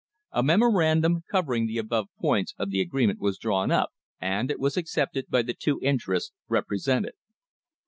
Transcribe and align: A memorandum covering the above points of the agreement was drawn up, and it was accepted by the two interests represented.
A 0.31 0.41
memorandum 0.41 1.25
covering 1.29 1.67
the 1.67 1.77
above 1.77 2.07
points 2.19 2.55
of 2.57 2.71
the 2.71 2.81
agreement 2.81 3.19
was 3.19 3.37
drawn 3.37 3.69
up, 3.69 3.91
and 4.19 4.49
it 4.49 4.59
was 4.59 4.75
accepted 4.75 5.27
by 5.29 5.43
the 5.43 5.53
two 5.53 5.79
interests 5.83 6.31
represented. 6.47 7.13